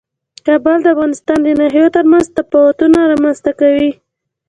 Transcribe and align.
کابل 0.45 0.77
د 0.81 0.85
افغانستان 0.95 1.39
د 1.43 1.47
ناحیو 1.59 1.93
ترمنځ 1.95 2.25
تفاوتونه 2.37 2.99
رامنځ 3.11 3.37
ته 3.45 3.51
کوي. 3.59 3.91